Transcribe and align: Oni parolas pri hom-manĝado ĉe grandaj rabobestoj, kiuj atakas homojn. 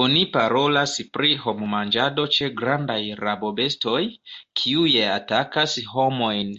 Oni 0.00 0.22
parolas 0.36 0.94
pri 1.18 1.30
hom-manĝado 1.44 2.26
ĉe 2.38 2.50
grandaj 2.64 3.00
rabobestoj, 3.24 4.04
kiuj 4.64 4.94
atakas 5.16 5.82
homojn. 5.98 6.58